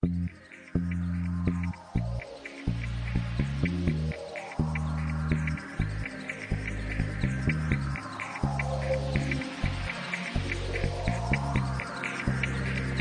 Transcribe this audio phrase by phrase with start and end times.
[0.00, 0.06] ア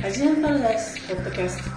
[0.10, 1.70] ジアンパラダイスポッドキャスト。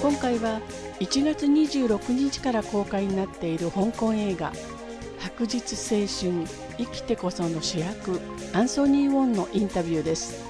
[0.00, 0.62] 今回は
[1.00, 4.50] 1月26日から公開になっている香港映画
[5.20, 6.46] 「白日青春
[6.78, 8.18] 生きてこそ」の主役
[8.54, 10.42] アンソニー・ウォンのインタビューです。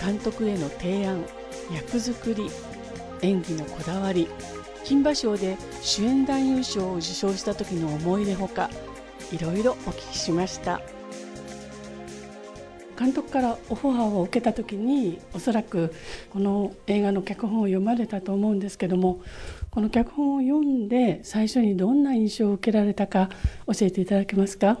[0.00, 1.24] 監督への提案
[1.72, 2.50] 役作り
[3.22, 4.28] 演技のこだわり
[4.84, 8.70] 金馬賞で主演男優賞を受賞した時の思い出ほか
[9.32, 10.80] いろいろお聞きしました。
[12.98, 15.94] 監督からオファーを受けた時におそらく
[16.30, 19.20] この映画の脚本を読まれたと思うんですけども
[19.70, 23.28] この脚本を読んで最初にどんな印象を受けられたか
[23.68, 24.78] 教えていただけますか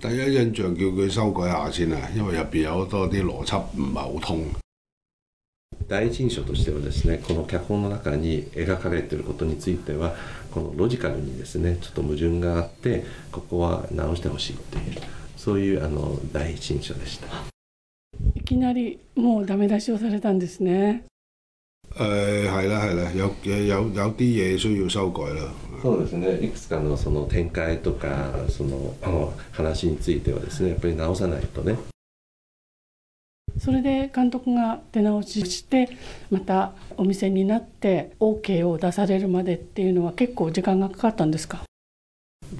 [0.00, 4.44] 第一印象叫佢修改下先啊，因為入邊有好多啲邏輯唔係好通。
[5.88, 10.14] 第一印象としてはですねこの脚本の中に描かれていることについては
[10.50, 15.00] このロジカルにですねちょっと矛盾があってここは直してほしいっていう
[15.36, 17.26] そういうあの第一印象でした
[18.34, 21.04] いきなりもうダメ出しをされたんですね
[21.94, 25.52] 誒係啦係啦，有有有啲嘢需要修改啦。
[25.82, 26.42] そうですね。
[26.42, 28.94] いくつかのその展開とかその
[29.50, 31.76] 話についてはですね、やっぱり直さないとね。
[33.64, 35.88] それで監督が出直しして
[36.32, 41.62] またお店になって OK を出されるまでっていうのは結構時間がかかったんですか？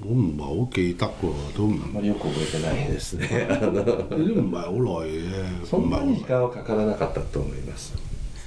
[0.01, 1.73] 我唔係好記得喎，都唔。
[1.83, 3.47] あまりよく覚えてないですね。
[3.49, 5.29] あの都唔係好耐嘅
[5.61, 5.65] 啫。
[5.65, 7.93] そんなに時間はかからなかったと思います。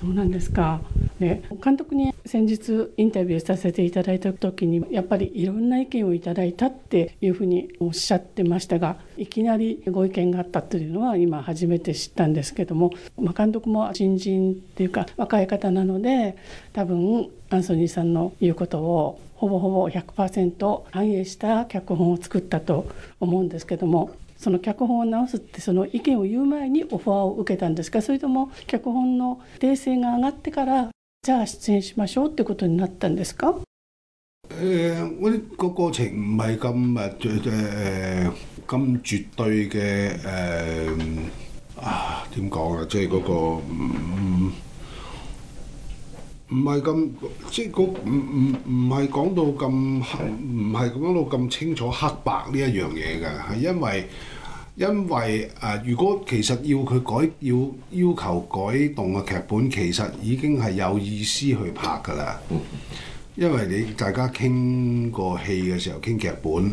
[0.01, 0.81] そうなんですか。
[1.19, 16.37] で監督に先日インタビューさせていただいた時にやっぱりいろんな意見をいただいたっていうふうにおっしゃってましたがいきなりご意見があったというのは今初めて知ったんですけども、まあ、監督も新人っていうか若い方なので
[16.75, 22.87] 多分アンソニーさんの言うことをほぼほぼ100%反映した脚本を作ったと
[23.21, 28.03] 思うんですけどもその脚本を直すってその意見を言う前にオファーを受けたんですか？
[28.03, 30.89] それとも脚本の訂正が上がってから
[31.23, 33.55] じゃあ出演しましょうってことになったんですか？
[34.49, 38.33] 誒，我啲個過程唔係咁誒誒
[38.67, 41.31] 咁絕對嘅誒
[41.81, 42.87] 啊點講啊？
[42.89, 44.53] 即係嗰個唔
[46.50, 47.10] 唔係咁，
[47.52, 54.08] 即係個唔唔唔係講到咁黑，唔係講到咁清楚黑白呢一樣嘢嘅，係因為。
[54.76, 57.56] 因為誒、呃，如果其實要佢改，要
[57.92, 62.40] 要求改動嘅劇本，其實已經係有意思去拍㗎啦。
[63.36, 66.72] 因為你大家傾個戲嘅時候傾劇本，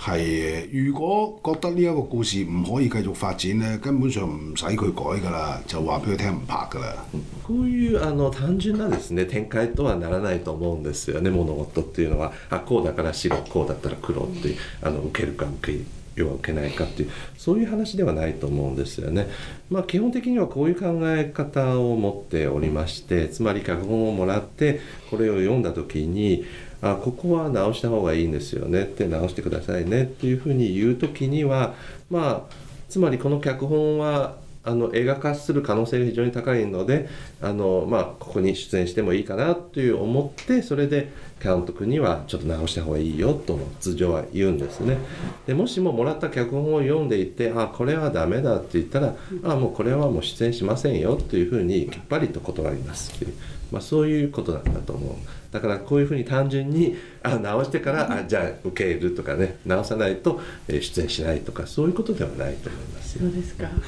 [0.00, 7.04] 係如果覺得呢一個故事唔可以繼續發展咧，根本上唔使佢改㗎啦，就話俾佢聽唔拍㗎啦。
[7.46, 15.78] こういうあの単純なですね展開とはならないと思うんですよね物事っていうのはあこうだから白こうだったら黒っていうあの受けるか受け
[16.16, 19.28] 要は受けないかっていうそういう話ではないと思うんですよね。
[19.70, 24.80] まあ、基本的にはこういう考え方を持っておりましてつまり脚本をもらって
[25.10, 26.44] これを読んだ時に
[26.82, 31.74] あここは直した方がいいんですよねって直してくださいねっていうふうに言う時には
[32.10, 32.54] まあ
[32.88, 37.08] つまりこの脚本はあの映画化する可能性が非常に高いので
[37.40, 41.10] あの、まあ、ここに出演してもいいかなという思ってそれで
[41.42, 44.98] 監督にはちょっと直した方がいいよと通常は言うんですね。
[45.46, 49.14] でもしももらった脚本を読んでいてあこれはダメだって言ったら
[49.44, 53.34] あもうこれはもう出演しませんよというふうにきっぱりと断りますっていう、
[53.70, 55.14] まあ、そういうことなんだと思う。
[55.52, 63.68] だからこういうふうに単純にあ直してからあじゃあ受けるとかね直さないと出演しないとかそういうことではないと思いますそうですか。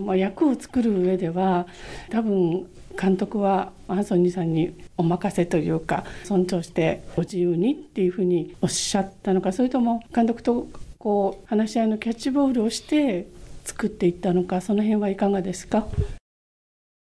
[0.00, 1.66] まあ、役を作る上では
[2.10, 2.66] 多分
[3.00, 13.26] 監督はアンソニーさんにお任せというか尊重してご自由にっていうふうにおっしゃったのかそれとも監督とこう話し合いのキャッチボールをして
[13.64, 15.86] 作っていったのかその辺はいかがですか？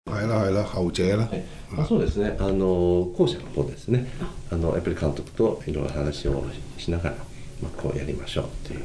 [0.06, 1.30] 係啦係啦後者啦、
[1.78, 2.36] あそうですね。
[2.40, 2.66] あの
[3.16, 4.06] 後者の方ですね。
[4.52, 4.56] あ。
[4.56, 6.44] のやっぱり監督といろいろ話を
[6.78, 7.16] しながら、
[7.62, 8.82] まあ、こうやりましょうっていう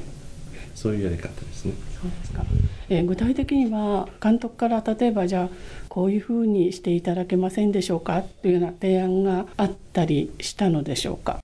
[0.74, 1.74] そういうやり方ですね。
[2.00, 2.44] そうですか。
[2.88, 5.48] えー、具体的には監督から例えばじゃあ
[5.88, 11.40] こういうふうにしていただけませんでしょうかというような提案があったりしたのでしょうか？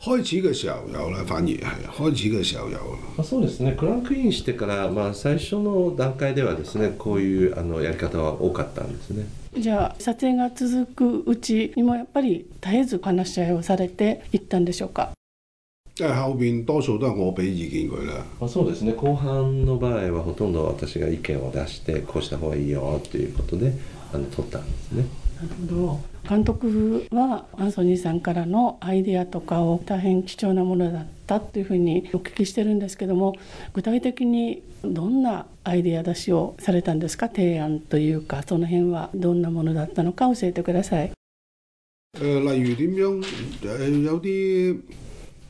[0.00, 2.76] 開始嘅時候有啦，反而係開始嘅時候有。
[3.16, 9.26] あそうですねクランクインしてから、まあ、最初の段階ではですねこういうあのやり方は多かったんですね。
[9.56, 15.10] じゃあ撮影が続くうちにもやっぱり絶えず話し合いをされていったんでしょうか？
[15.94, 18.24] 即係後邊多數都係我俾意見佢啦。
[18.40, 23.74] まあ、そうですね後半の場合はほとんど私が意見を出してこうした方がいいよということで
[24.12, 25.04] あの取ったんですね。
[25.42, 25.98] なるほど。
[26.28, 33.34] 監督はアンソニーさんからのアイデアとかを大変貴重なものだったというふうにお聞きしてるんですけども
[33.74, 37.28] 具體的にどんなアイデア出しをされたんですか？
[37.28, 41.10] 提案というかその辺はどんなものだったのか教えてください。
[42.14, 42.20] 例
[42.60, 43.24] 如點樣
[43.60, 44.80] 誒、有啲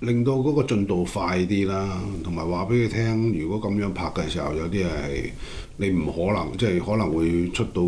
[0.01, 5.31] 令到嗰個進度快啲啦，同埋話俾佢聽，如果咁樣拍嘅時候，有啲係
[5.77, 7.83] 你唔可能，即係可能會出到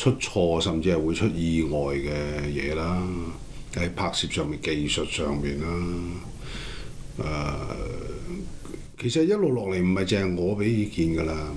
[0.00, 2.10] 出錯，甚至係會出意外嘅
[2.52, 3.02] 嘢啦。
[3.74, 5.66] 喺拍攝上面、技術上面啦，
[7.18, 7.24] 誒、
[9.02, 11.50] 其實一路落嚟唔係淨係我俾意見㗎啦。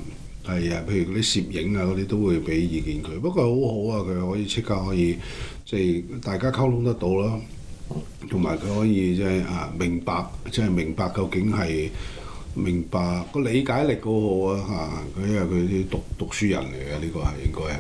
[0.46, 5.16] 係啊，譬如嗰啲攝影啊嗰啲都會俾意見佢，不過好好啊，佢可以即刻可以
[5.66, 7.40] 即係大家溝通得到啦，
[8.30, 11.90] 同埋佢可以即係啊明白，即係明白究竟係
[12.56, 17.78] 明白個理解力好好啊嚇，佢因為佢啲讀讀書人嚟嘅呢個係應該係。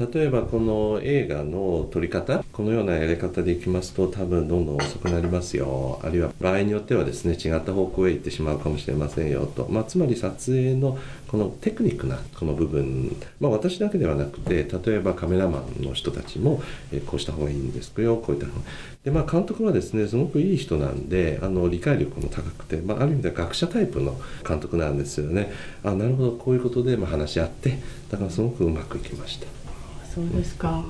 [0.00, 6.00] 例えばこの映画の撮り方このようなやり方でいきますと多分どんどん遅くなりますよ。
[6.02, 10.98] あるいは場合によってはですね違った方向へ行ってしまうかもしれませんよと、まあ、つまり撮影の
[11.28, 16.62] このテクニックなこの部分、まあ、私だけではなくて例えばカメラマンの人たちも、
[16.92, 18.60] えこうした方がいいんですよこういった方が。
[19.04, 24.18] で、まあ、監督はですねすごくいい人なんであの理解力も高くて、まあ、ある意味では学者タイプの
[24.48, 25.52] 監督なんですよね。
[25.84, 27.78] あなるほどこういうことでま話し合って
[28.10, 29.69] だからすごくうまくいきました。
[30.14, 30.82] そうですか。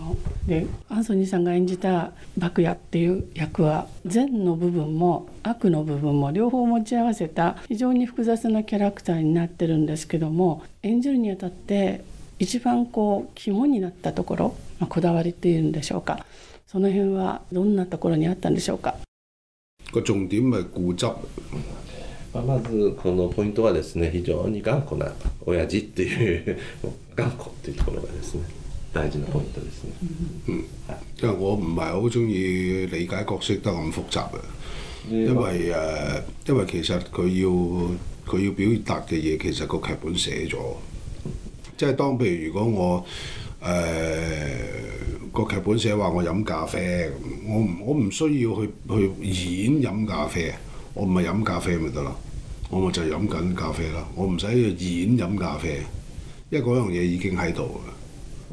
[0.47, 12.03] でアンソニーさんが演じた白夜っていう役は善の部分も悪の部分も両方持ち合わせた非常に複雑なキャラクターになってるんですけども演じるにあたって
[12.39, 16.25] 一番こう肝になったところ、まあ、こだわりっていうんでしょうか。
[16.67, 18.95] その辺はどんなところにあったんでしょうか。
[19.93, 21.07] 個重點咪固執，
[22.33, 25.13] まあまずこのポイントはですね非常に頑固な
[25.45, 26.59] 親父ってい う
[27.17, 28.60] 頑固っていうところがですね
[28.94, 29.92] 大事なポイントですね。
[31.22, 34.40] 因為我唔係好中意理解角色得咁複雜嘅。
[35.10, 37.50] で因為誒、因為其實佢要
[38.26, 40.58] 佢要表達嘅嘢，其實個劇本寫咗。
[41.78, 43.06] 即係當譬如如果我
[43.62, 43.68] 誒、
[45.32, 47.12] 個劇本寫話我飲咖啡咁，
[47.48, 49.12] 我唔我唔需要去去
[49.68, 50.54] 演飲咖啡，
[50.94, 52.16] 我唔係飲咖啡咪得咯，
[52.70, 55.82] 我咪就係飲緊咖啡啦，我唔使去演飲咖啡，
[56.50, 57.90] 因為嗰樣嘢已經喺度嘅，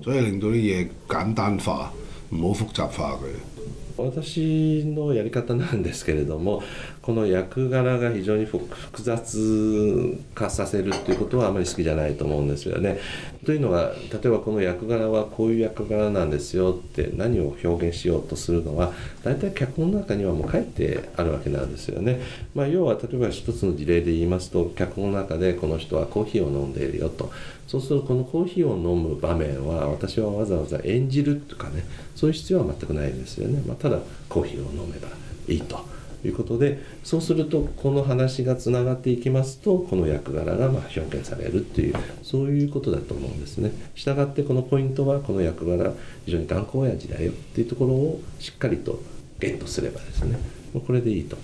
[0.02, 1.92] 所以令到啲嘢簡單化，
[2.32, 3.58] 唔好複雜化佢。
[4.00, 6.62] 私のやり方なんですけれども
[7.02, 8.68] この役柄が非常に複
[9.02, 13.00] 雑化させるっていうことはあまり好きじゃないと思うんですよね。
[13.44, 18.94] というのは例えばこの役柄はこういう役柄なんですよって何を表現しようとするのは
[19.24, 22.22] 大体脚本の中にはもう書いてあるわけなんですよね。
[22.54, 27.32] まあ、要は例えば一つの事例で言いますと脚本の中でこの人はコーヒーを飲んでいるよと
[27.68, 31.84] そうするとこのコーヒーを飲む場面は私はわざわざ演じるとかね
[32.16, 34.00] そういう必要は全くないですよね、まあ、ただ
[34.30, 35.10] コーヒーを飲めば
[35.48, 35.86] いいと
[36.26, 43.72] いうことでそうするとこの話がつながっていきますとこの役柄がま表現されるっていうそういうことだと思うんですね。
[43.96, 45.92] したがってこのポイントはこの役柄
[46.26, 49.02] 非常に頑固親父だよっていうところをしっかりと
[49.40, 50.40] ゲットすればですね
[50.74, 51.38] これでいいと。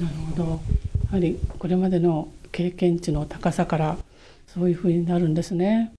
[0.00, 0.44] なるほど。
[0.44, 0.58] や
[1.12, 3.98] はりこれまでの経験値の高さから
[4.51, 5.91] そういうふうになるんですね。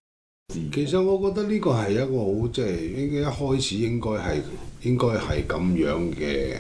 [0.72, 4.40] 其實我覺得呢個係一個好即係應該一開始應該係
[4.82, 6.56] 應該係咁樣嘅，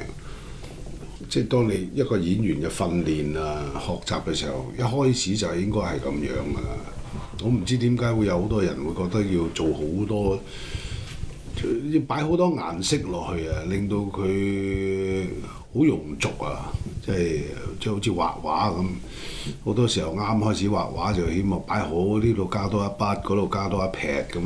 [1.30, 6.76] 即係當你一個演員嘅訓練啊、學習嘅時候，一開始就應該係咁樣噶啦。
[7.42, 10.38] 我唔知點解會有好多人會覺得要做好多，
[11.90, 15.26] 要擺好多顏色落去啊，令到佢
[15.72, 16.70] 好庸俗啊，
[17.04, 17.42] 即係
[17.80, 18.86] 即係好似畫畫咁。
[19.64, 24.40] 好多時候啱開始畫畫就希望擺好呢度加多一筆，嗰度加多一撇咁，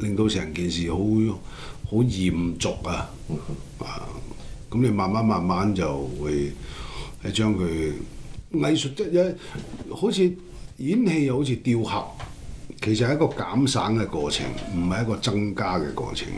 [0.00, 3.10] 令到成件事好好嚴肅啊！
[3.78, 4.08] 啊，
[4.70, 6.52] 咁你慢慢慢慢就會
[7.22, 7.92] 係將佢
[8.54, 9.34] 藝術即係
[9.94, 10.22] 好似
[10.78, 12.04] 演戲又好似雕刻，
[12.82, 16.28] 其實係一個減省嘅過程，唔係一個增加嘅過程。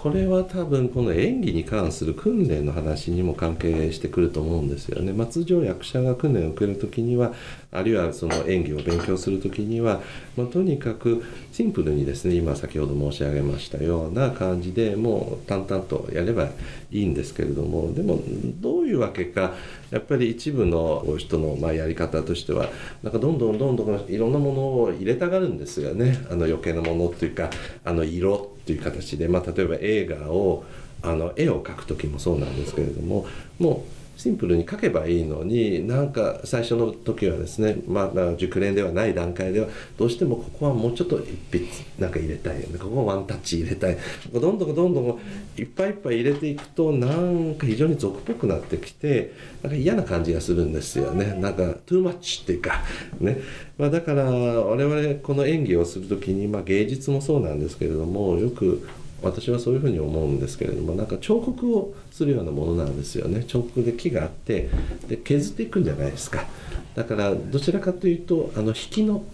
[0.00, 5.12] これは多分この演技に関する訓練の話にも関係してくると思うんですよね。
[5.12, 7.34] まあ、通常役者が訓練を受ける時には
[7.70, 10.00] あるいはその演技を勉強する時には、
[10.38, 16.48] まあ、とにかくシンプルにですね今先ほど申し上げましたような感じでもう淡々とやれば
[16.90, 18.22] いいんですけれどもでも
[18.62, 19.54] どういうわけか
[19.90, 22.68] やっぱり一部の人のまやり方としては
[23.02, 27.50] なんかどんどんどんどんいろんなものを入れたがるんですがねあの余計なものっていうか
[27.84, 30.64] あの色っていう形で、まあ、例えば映画を
[31.02, 33.26] あの絵を描く時もそうなんですけれども
[33.58, 41.66] もうシンプルに書けばいいのになんか最初の時はですねまだ熟練ではない段階ではどうしてもここはもうちょっと一筆
[41.98, 43.96] なんか入れたいここはワンタッチ入れたい。
[44.30, 45.20] どんどんどんどん
[45.56, 51.38] いっぱいいっぱい入れていくとなんか非常に俗っぽくなってきてなんか嫌な感じがするんですよね。
[51.40, 52.82] なんかトゥーマッチっていうか。
[53.20, 53.38] ね、
[53.78, 58.86] まあ、だから我々この演技をする時に、まあ、芸術もそうなんですけれどもよく
[59.22, 63.44] 私はそういうふうに思うんですけれどもなんか彫刻をするようなものなんですよね。
[63.44, 64.68] 彫刻で木があって
[65.08, 66.46] で削っていくんじゃないですか。
[66.94, 69.24] だからどちらかというとあの引きの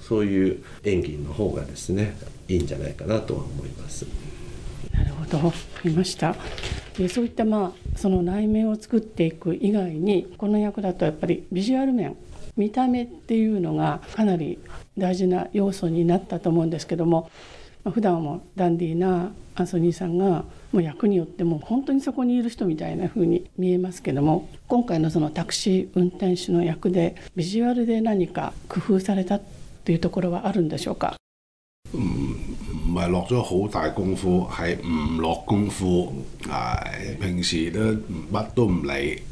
[0.00, 2.16] そういう演技の方がですね
[2.48, 4.06] いいんじゃないかなとは思います。
[4.92, 5.38] なるほど。
[5.38, 6.34] 分かりました。
[6.96, 12.16] でそういったまあその内面を作っていく以外にこの役だとやっぱりビジュアル面
[12.56, 14.58] 見た目っていうのがかなり
[14.96, 17.30] 大事な要素になったと思うんですけども
[17.90, 29.42] 普段もダンディーなアンソニーさんがもう役によっても本当にそこにいる人みたいな風に見えますけども今回のそのタクシー運転手の役でビジュアルで何か工夫されたっ
[29.84, 31.16] ていうところはあるんでしょうか？
[31.94, 36.12] 唔唔係落咗好大功夫，係唔落功夫。
[36.42, 37.80] 係平時都
[38.32, 39.22] 乜都唔理。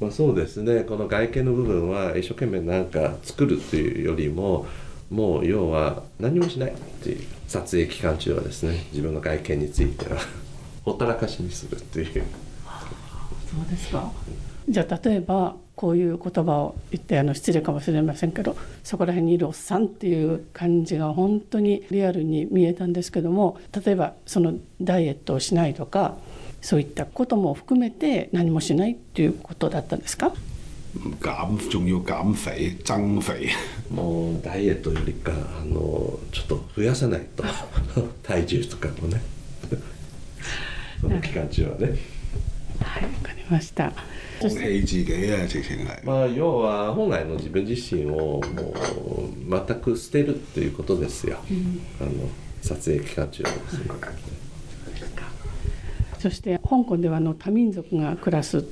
[0.00, 4.66] まあ、そうですねこの外見の部分は一生懸命なんか作るというよりも
[5.10, 10.20] もう要は何もしないっていう撮影期間中はですね自分の外見については
[10.84, 12.22] ほったらかしにするっていう。
[13.50, 14.12] そうですか。
[14.68, 26.16] じゃあ例えばこういう言葉を言ってあの失礼かもしれませんけどそこら辺にいるおっさんっていう感じが本当にリアルに見えたんですけども例えばそのダイエットをしないとか
[26.60, 30.34] そういったことも含めて何もしないっていうことだったんですか？
[30.94, 33.48] 減仲要減肥增肥。
[33.90, 37.44] もうダイエットよりかあのちょっと増やさないと
[38.22, 39.20] 体重とかもね
[41.00, 41.96] その期間中はね。
[42.80, 43.92] はいわかりました
[44.40, 46.00] 放棄自己啊，直情係。
[46.04, 51.38] まあ要は本来の自分自身をもう全く捨てるっていうことですよ、
[52.00, 52.10] あの
[52.62, 53.84] 撮影期間中はですね。
[56.20, 58.64] そして香港ではあの多民族が暮らす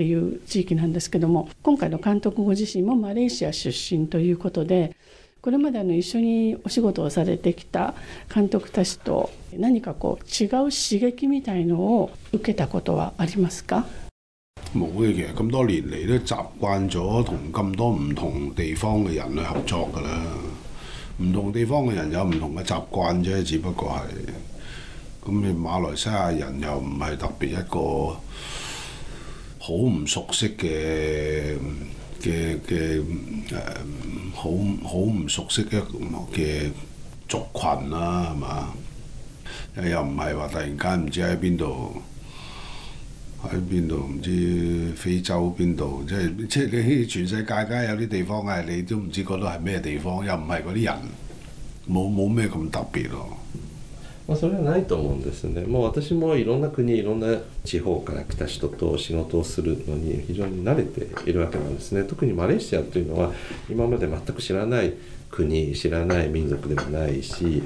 [0.00, 4.96] っていう地域なんですけども今回の監督ご自身もマレーシア出身ということで
[5.42, 7.92] これまであの一緒にお仕事をされてきた
[8.34, 9.28] 監督たちと
[9.58, 13.84] 何かこう違う刺激みたいのを受けたことはありますか？
[14.74, 20.24] 冇嘅，其實咁多年嚟都習慣咗同咁多唔同地方嘅人去合作㗎啦。
[21.18, 28.16] 唔同地方嘅人有唔同嘅習慣啫，只不過係咁你馬來西亞人又唔係特別一個
[29.69, 31.57] 好唔熟悉嘅
[32.21, 33.01] 嘅嘅
[33.49, 33.55] 誒，
[34.33, 34.43] 好
[34.87, 35.81] 好唔熟悉嘅
[36.33, 36.69] 嘅
[37.27, 38.73] 族群啦，係嘛？
[39.77, 42.01] 又唔係話突然間唔知喺邊度。
[43.45, 50.95] 喺邊度唔知非洲邊度，即係即係你全世界梗係有啲地方係你都唔知嗰度係咩地方，又唔係嗰啲人，
[51.87, 53.37] 冇冇咩咁特別咯。
[54.30, 55.62] まあ、それはないと思うんですね。
[55.62, 62.04] もう私もいろんな国、いろんな地方から来た人と仕事をするのに非常に慣れているわけなんですね。
[62.04, 63.32] 特にマレーシアというのは
[63.68, 64.94] 今まで全く知らない
[65.32, 67.64] 国、知らない民族でもないし、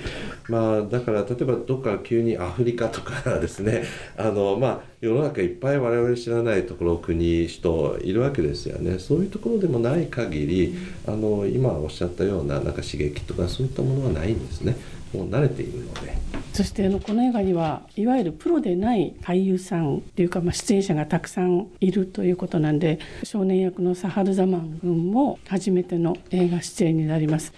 [0.49, 3.83] まあだから例えばどっか急にアフリカとかですね、
[4.17, 8.99] あのまあ世の中いっぱい我々知らないところ、国、人いるわけですよね。
[9.01, 10.75] そういうところでもない限り、
[11.07, 14.79] あの今おっしゃったようななんか刺激とかそういったものはないんですね。
[15.13, 16.44] もう慣れているので。
[16.55, 27.53] そしてあのこの映画にはいわゆるプロでない俳優さんっていうか、まあ、出演者がたくさんいるということなんで少年役のサハル・ザマン君も初めての映画出演になります。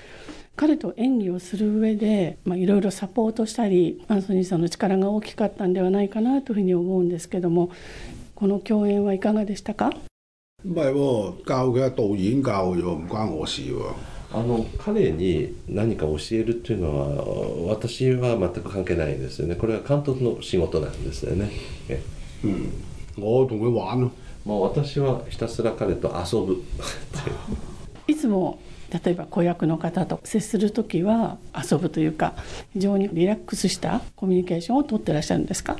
[0.56, 7.70] 彼と演技をする上でいろいろサポートしたりアンソニーさんの力が大きかったんではないかなというふうに思うんですけども
[8.34, 9.90] この共演はいかがでしたか？
[10.64, 14.15] 唔係喎，教嘅導演教嘅喎，唔關我事喎。
[14.36, 19.54] あの彼に何か教えるっていうのは私は全く関係ないですよね。
[19.54, 21.50] これは監督の仕事なんですよね。
[21.88, 22.02] え
[22.44, 22.68] 嗯，
[23.16, 24.10] 我同佢玩咯。
[24.44, 26.62] もう私はひたすら彼と遊ぶ。
[28.06, 28.58] いつも
[28.92, 32.34] 例えば子役の方と接する時は遊ぶというか
[32.74, 35.78] 非常にリラックスしたコミュニケーションをとってらっしゃるんですか？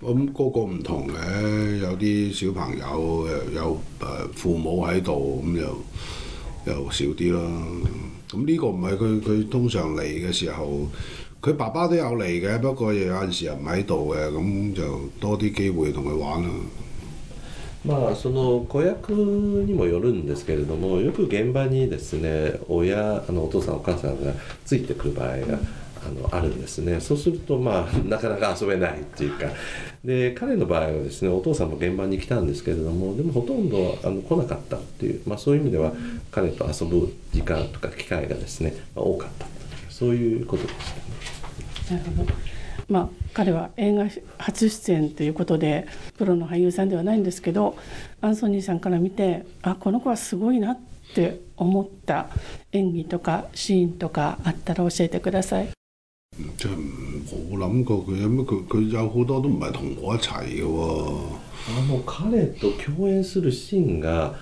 [0.00, 5.76] 咁個個唔同嘅，有啲小朋友誒有誒父母喺度，咁又
[6.64, 7.40] 又少啲啦。
[8.30, 10.86] 咁呢個唔係佢佢通常嚟嘅時候，
[11.42, 16.48] 佢爸爸都有嚟嘅，不過有陣時又唔喺度嘅，咁就多啲機會同佢玩啦。
[17.84, 19.12] まあその子役
[19.66, 24.32] にもよるんですけれどもよく現場にですね親あのお父さんお母さんが
[24.64, 25.58] ついてくる場合が
[26.04, 29.46] あのあるんですねそうするとまあ なかなか遊べないっていうか
[30.04, 35.92] で彼の場合はですねお父さんも現場に来たんですけれどもでもほとんどあの来なかったっていう、まあ、そういう意味では
[36.30, 39.46] 彼と遊ぶ時間とか機会がですね、まあ、多かった
[39.88, 40.74] そういうことでし
[41.88, 42.00] たね。
[42.00, 42.32] なるほど
[42.88, 44.06] まあ、彼は映画
[44.38, 45.86] 初出演ということで
[46.18, 47.76] プロの俳優さんではないんですけど
[48.20, 50.80] アンソニーさんから見てあこの子はすごいなっ
[51.14, 52.28] て思った
[52.72, 55.81] 演技とかシーンとかあったら教えてください。
[56.56, 56.70] 即係
[57.28, 61.12] 冇諗過佢有咩佢佢有好多都唔係同我一齊嘅喎。
[61.68, 64.34] あの彼と共演するシーンが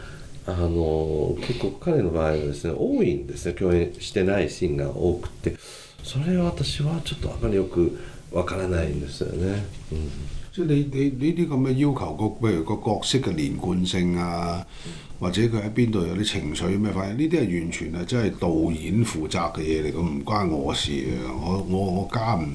[0.46, 3.54] あの結構彼の場合はですね多いんですね。
[3.54, 5.56] 共演してないシーンが多くて。
[6.04, 7.98] それは私はちょっとあまりよく
[8.32, 9.64] わからないんですよね。
[9.92, 10.10] うん。
[10.52, 21.05] 即係你你呢啲咁嘅要求，個譬如個角色嘅連貫性啊，嗯或者佢喺邊度有啲情緒咩反應，呢啲係完全係真係導演負責嘅嘢嚟，咁唔關我事嘅。
[21.41, 22.45] 我我我加唔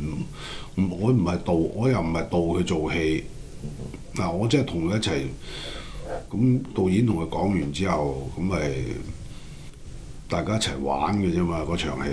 [0.77, 3.25] 唔，我唔係導，我又唔係導佢做戲。
[4.15, 5.23] 嗱，我即係同佢一齊，
[6.31, 8.59] 咁導演同佢講完之後，咁咪
[10.29, 12.11] 大家一齊玩嘅啫嘛，嗰場戲。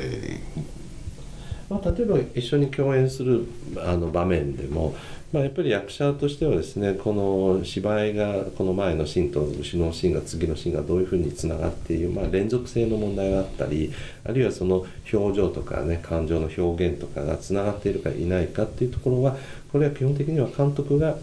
[1.73, 3.47] まあ、例えば一緒に共演する
[3.79, 4.95] あの場面でも、
[5.33, 13.91] まあ、やっぱり役者としてはですねこの芝居がこの前のシーンと後ろのシーンが次のシーンがどういうふうにつながっている、まあ、連続性の問題があったり
[14.25, 19.37] あるいはその表情とかね感情の表現とかがつながっているかいないかっていうところは
[19.73, 21.17] これは基本的には監督が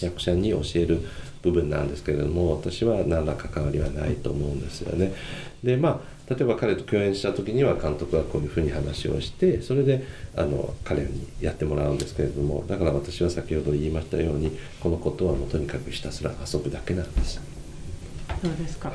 [0.00, 1.06] 役者に教える
[1.42, 5.12] 部分なんですけれども私は何ら関わりはないと思うんですよね。
[5.62, 10.04] でまあ例えば彼と共演した時には監督はこういうふうに話をしてそれで
[10.36, 17.40] あの彼にやってもらうんですけれどもだから私は先ほど言いましたようにこのことはもうとにかくひたすら遊ぶだけなんです。
[18.42, 18.92] そうですか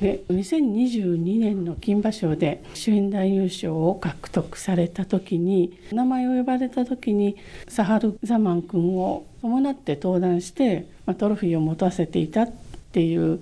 [0.00, 7.36] で2022年の金馬賞で主演男優賞を獲得された時に名前を呼ばれた時に
[7.68, 12.52] サハル・ザマン君を伴って登壇して、まあ、トロフィーを持たせていたっ
[12.92, 13.40] ていう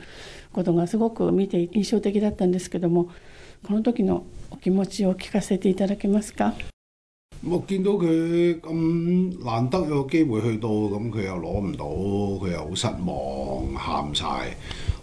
[0.59, 3.11] ことがすごく見て印象的だったんですけども
[3.65, 6.53] この時のお気持ちを聞かせていただけますか？
[7.47, 11.85] 我見到佢咁難得有機會去到，咁佢又攞唔到，
[12.45, 14.57] 佢又好失望，喊晒。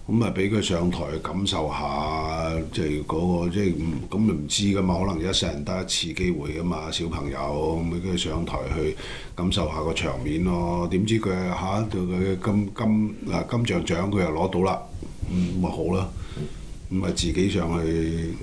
[0.09, 3.74] 咁咪俾佢上台感受下，即係嗰個即係
[4.11, 8.96] 咁唔知噶嘛，可能一世人得一次機會噶嘛，小朋友咁俾佢上台去
[9.35, 10.88] 感受下個場面咯。
[10.90, 14.83] 點知佢下到佢金金啊金像獎佢又攞到啦，
[15.31, 16.09] 咁咪好啦，
[16.90, 18.35] 咁咪自己上去，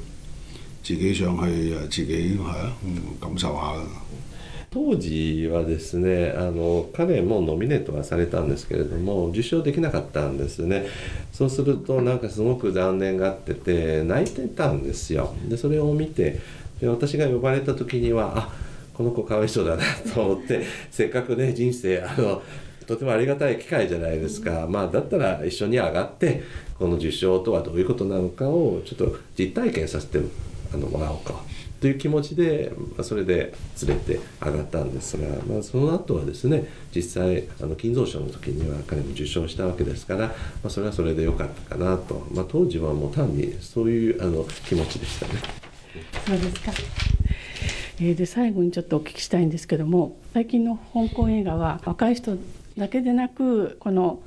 [0.84, 3.74] 自己上去誒自己係啊、嗯、感受下。
[4.73, 10.87] 当時はですねあの彼もノミネートはされたんですけれども受賞できなかったんですね。
[11.31, 15.35] そうするとなんかすごく残念がってて泣いてたんですよ。
[15.47, 16.41] でそれを見て
[16.81, 18.53] で私が呼ばれた時にはあ
[18.95, 19.83] この子かわいそうだな
[20.15, 22.43] と思ってせっかくね人生あの
[22.87, 26.43] とてもありがたい機会じゃないですか、まあ、だったら一緒に上がって
[26.79, 30.19] この受賞とはどういうことなのかをちょっと実体験させて
[30.73, 31.35] あのもらおうか
[31.81, 33.53] という気持ちでまそれで
[33.87, 40.35] 連れて上がったんですが、まあ、その後はですね実際あの金蔵賞の時には彼も受賞したわけですから、ま
[40.67, 45.33] あ、それはそれで良かったかなと、まあ、当時はもう単にそういうあの気持ちでしたね。
[46.27, 46.73] そうですか
[48.01, 52.37] えで最後にちょっとお聞きしたいんですけども最近の香港映画は若い人
[52.79, 54.21] だけでなくこの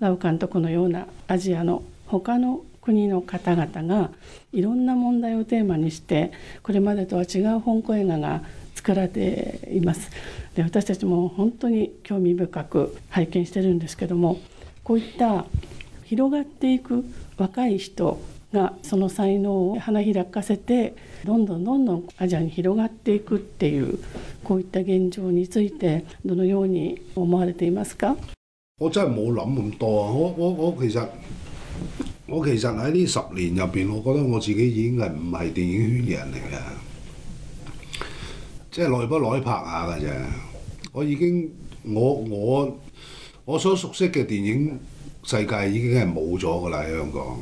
[0.00, 4.10] ラウ監督のようなアジアの他の国の方々が
[4.52, 8.42] いろんな問題をテーマにしてこれまでとは違う香港映画が
[8.74, 10.10] 作られています。
[10.54, 14.38] で私たちも本当に興味深く拝見してるんですけども
[14.84, 15.46] こういった
[16.04, 17.04] 広がっていく
[17.38, 18.20] 若い人
[18.52, 23.98] がその才能を花開かせてどんどんどんどんアジアに広がっていくっていう
[24.44, 28.16] こういった現狀についてどのように思われていますか？
[28.78, 29.86] 我真係冇諗咁多。
[29.86, 31.06] 我我我其實
[32.31, 36.59] 我其實喺呢十年入邊，我覺得我自己已經係唔係電影圈嘅人嚟嘅，
[38.71, 40.11] 即係耐不耐拍下嘅啫。
[40.91, 41.49] 我已經
[41.83, 42.79] 我我
[43.45, 44.77] 我所熟悉嘅電影
[45.23, 47.37] 世界已經係冇咗㗎啦喺香港，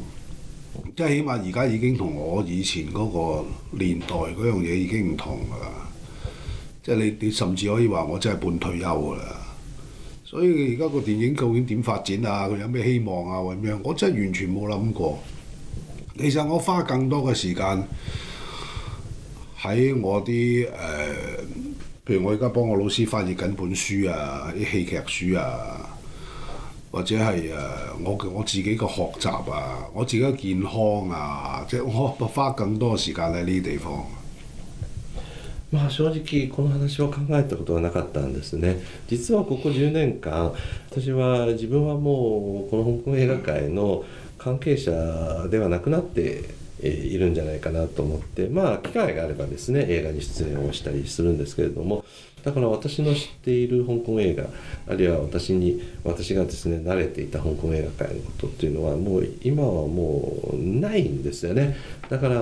[0.96, 3.46] 即係起碼而家已經同我以前嗰個
[3.78, 5.72] 年代嗰樣嘢已經唔同㗎啦。
[6.84, 9.42] 即係你你甚至可以話我真係半退休㗎啦。
[10.30, 12.48] 所以而家個電影究竟點發展啊？
[12.48, 13.40] 佢有咩希望啊？
[13.40, 15.20] 咁樣我真係完全冇諗過。
[16.18, 17.84] 其實我花更多嘅時間
[19.62, 21.14] 喺我啲誒、呃，
[22.06, 25.90] 譬如我而家幫我老師翻譯緊本書啊，啲戲劇書啊，
[26.92, 34.06] 或者係誒、呃、我我自己嘅學習啊，我自己嘅健康啊，即係我花更多嘅時間喺呢啲地方。
[35.73, 38.83] まあ正直この話は考えたことはなかったんですね。
[39.09, 40.53] 実はここ10年間
[40.91, 44.05] 私は自分はもうこの香港映画界の
[44.37, 46.45] 関係者ではなくなって
[46.83, 52.05] えいるんじゃないかなと思ってまあ機会があればですね映画に出演をしたりするんですけれども
[52.43, 54.47] だから私の知っている香港映画
[54.89, 61.77] あるいは私に私がですね慣れていた香港映画界のことっていうのはもう今はもうないんですよね
[62.09, 62.39] だから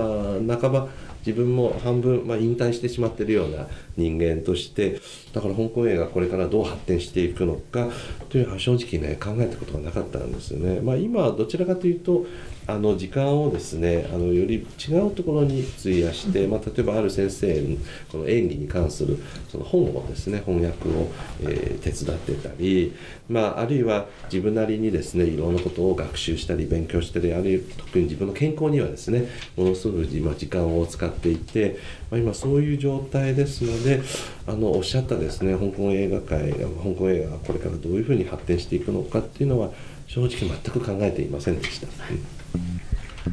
[0.57, 0.87] 半ば
[1.25, 5.01] 自分も半分、まあ、引退してしまってるような人間として
[5.33, 7.89] だから香港映画これからどう発展していくのか
[8.29, 10.79] というのは正直ね考えたことがなかったんですよね。
[10.79, 12.25] まあ、今はどちらかというと
[12.69, 17.79] あの時間をですねあのより違うところに費やして、まあ、例えばある先生に
[18.11, 19.17] この演技に関する
[19.49, 21.09] その本をですね翻訳を、
[21.41, 22.93] えー、手伝ってたり、
[23.27, 31.79] まあ、あるいは自分なりにですねいろんなことを学習したり勉強したりあるいは特に自分の健康にはですねものすごく今時間を使っていて、
[32.11, 34.01] まあ、今そういう状態ですので
[34.45, 39.71] あのおっしゃったですね香港映画界香港映画がこれからどういうふうに発展していくのかっていうのは
[40.07, 41.87] 正直全く考えていませんでした。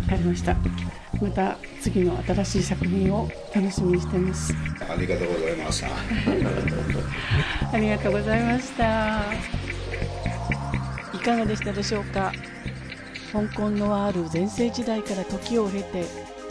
[0.03, 0.57] わかりました。
[1.21, 4.55] また次の新しい作品を楽しみにしています。
[4.89, 5.89] ありがとうございました。
[7.73, 9.25] ありがとうございました。
[11.15, 12.33] いかがでしたでしょうか？
[13.33, 16.05] 香港のワール全盛時代から時を経て、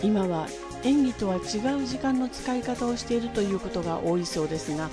[0.04, 0.47] 今は
[0.84, 1.39] 演技とは違
[1.82, 4.89] う時間の使い方をしているということが多いそうですが、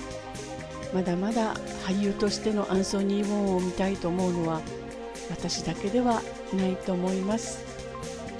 [0.93, 1.55] まだまだ
[1.87, 4.61] 俳優としてのアンソニー・ウォンを見たいと思うのは
[5.29, 6.21] 私だけでは
[6.55, 7.63] ないと思います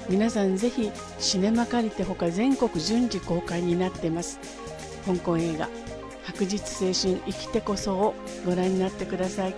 [0.10, 4.39] 皆さんぜひシネマ借りてほか全国順次公開になってます
[5.06, 5.69] 香港映画
[6.23, 9.56] 白日青春生きてこそをご覧になってください